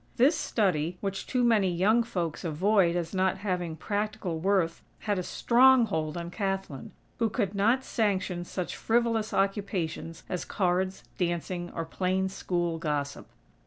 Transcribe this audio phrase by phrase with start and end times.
[0.17, 5.21] This study, which too many young folks avoid as not having practical worth had a
[5.21, 6.89] strong hold on Kathlyn,
[7.19, 13.27] who could not sanction such frivolous occupations as cards, dancing, or plain school gossip.